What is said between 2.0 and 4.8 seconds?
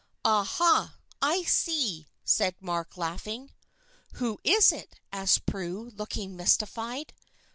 said Mark, laughing. "Who is